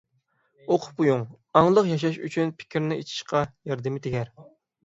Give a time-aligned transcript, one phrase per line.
[0.71, 1.21] ئوقۇپ قويۇڭ،
[1.61, 4.37] ئاڭلىق ياشاش ئۈچۈن پىكىرنى ئېچىشقا ياردىمى تېگەر.